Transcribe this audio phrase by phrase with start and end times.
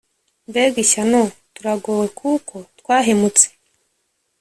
[0.49, 1.21] Mbega ishyano!
[1.55, 3.45] Turagowe kuko twahemutse!